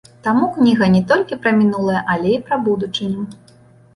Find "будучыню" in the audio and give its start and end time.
2.69-3.27